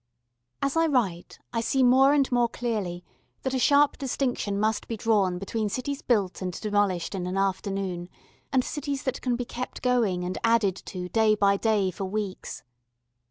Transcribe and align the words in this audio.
As 0.63 0.75
I 0.75 0.87
write 0.87 1.37
I 1.53 1.61
see 1.61 1.83
more 1.83 2.11
and 2.11 2.31
more 2.31 2.49
clearly 2.49 3.05
that 3.43 3.53
a 3.53 3.59
sharp 3.59 3.99
distinction 3.99 4.59
must 4.59 4.87
be 4.87 4.97
drawn 4.97 5.37
between 5.37 5.69
cities 5.69 6.01
built 6.01 6.41
and 6.41 6.59
demolished 6.59 7.13
in 7.13 7.27
an 7.27 7.37
afternoon, 7.37 8.09
and 8.51 8.63
cities 8.63 9.03
that 9.03 9.21
can 9.21 9.35
be 9.35 9.45
kept 9.45 9.83
going 9.83 10.23
and 10.23 10.39
added 10.43 10.75
to 10.87 11.07
day 11.09 11.35
by 11.35 11.55
day 11.55 11.91
for 11.91 12.05
weeks. 12.05 12.63